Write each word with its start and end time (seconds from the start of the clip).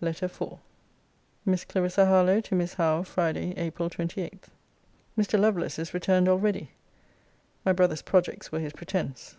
LETTER 0.00 0.26
IV 0.26 0.54
MISS 1.44 1.64
CLARISSA 1.64 2.06
HARLOWE, 2.06 2.40
TO 2.40 2.56
MISS 2.56 2.74
HOWE 2.74 3.04
FRIDAY, 3.04 3.54
APRIL 3.56 3.88
28. 3.90 4.48
Mr. 5.16 5.38
Lovelace 5.38 5.78
is 5.78 5.94
returned 5.94 6.28
already. 6.28 6.72
My 7.64 7.72
brother's 7.72 8.02
projects 8.02 8.50
were 8.50 8.58
his 8.58 8.72
pretence. 8.72 9.36